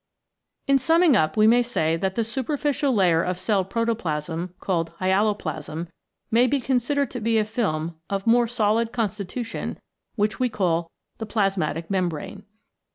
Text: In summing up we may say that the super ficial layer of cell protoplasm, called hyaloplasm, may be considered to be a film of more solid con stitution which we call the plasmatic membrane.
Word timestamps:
In 0.65 0.79
summing 0.79 1.15
up 1.15 1.37
we 1.37 1.45
may 1.45 1.61
say 1.61 1.95
that 1.95 2.15
the 2.15 2.23
super 2.23 2.57
ficial 2.57 2.91
layer 2.91 3.21
of 3.21 3.37
cell 3.37 3.63
protoplasm, 3.63 4.55
called 4.59 4.93
hyaloplasm, 4.99 5.89
may 6.31 6.47
be 6.47 6.59
considered 6.59 7.11
to 7.11 7.19
be 7.21 7.37
a 7.37 7.45
film 7.45 7.93
of 8.09 8.25
more 8.25 8.47
solid 8.47 8.91
con 8.91 9.09
stitution 9.09 9.77
which 10.15 10.39
we 10.39 10.49
call 10.49 10.89
the 11.19 11.27
plasmatic 11.27 11.91
membrane. 11.91 12.45